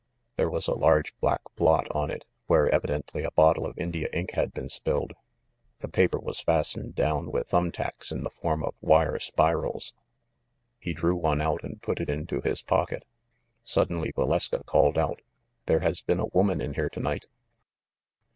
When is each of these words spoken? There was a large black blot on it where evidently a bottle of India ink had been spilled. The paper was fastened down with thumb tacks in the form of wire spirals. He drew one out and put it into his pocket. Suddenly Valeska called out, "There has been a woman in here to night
There 0.35 0.49
was 0.49 0.67
a 0.67 0.73
large 0.73 1.15
black 1.19 1.41
blot 1.55 1.85
on 1.91 2.09
it 2.09 2.25
where 2.47 2.67
evidently 2.73 3.21
a 3.23 3.29
bottle 3.29 3.67
of 3.67 3.77
India 3.77 4.09
ink 4.11 4.31
had 4.31 4.51
been 4.51 4.67
spilled. 4.67 5.13
The 5.81 5.87
paper 5.87 6.17
was 6.17 6.39
fastened 6.41 6.95
down 6.95 7.29
with 7.31 7.49
thumb 7.49 7.71
tacks 7.71 8.11
in 8.11 8.23
the 8.23 8.31
form 8.31 8.63
of 8.63 8.73
wire 8.81 9.19
spirals. 9.19 9.93
He 10.79 10.95
drew 10.95 11.15
one 11.15 11.39
out 11.39 11.63
and 11.63 11.83
put 11.83 11.99
it 12.01 12.09
into 12.09 12.41
his 12.41 12.63
pocket. 12.63 13.05
Suddenly 13.63 14.11
Valeska 14.13 14.65
called 14.65 14.97
out, 14.97 15.21
"There 15.67 15.81
has 15.81 16.01
been 16.01 16.19
a 16.19 16.25
woman 16.33 16.61
in 16.61 16.73
here 16.73 16.89
to 16.89 16.99
night 16.99 17.27